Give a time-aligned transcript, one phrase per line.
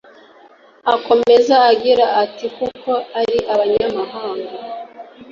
[0.93, 4.51] Akomeza agira ati “Kuko ari abanyamahanga